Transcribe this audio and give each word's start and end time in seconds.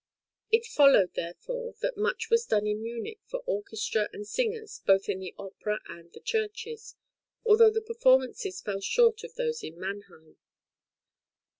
It 0.51 0.65
followed, 0.65 1.13
therefore, 1.13 1.67
{WORKS 1.75 1.83
IN 1.83 1.89
GERMANY.} 1.91 1.95
(148) 1.95 1.95
that 1.95 2.01
much 2.01 2.29
was 2.31 2.45
done 2.47 2.65
in 2.65 2.81
Munich 2.81 3.19
for 3.27 3.43
orchestra 3.45 4.09
and 4.11 4.25
singers 4.27 4.81
both 4.83 5.07
in 5.07 5.19
the 5.19 5.35
opera 5.37 5.79
and 5.87 6.11
the 6.11 6.19
churches, 6.19 6.95
although 7.45 7.69
the 7.69 7.81
performances 7.83 8.61
fell 8.61 8.79
short 8.81 9.23
of 9.23 9.35
those 9.35 9.61
in 9.63 9.79
Mannheim. 9.79 10.37